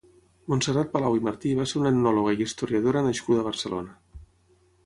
[0.51, 3.99] Montserrat Palau i Martí va ser una etnòloga i historiadora nascuda a Barcelona.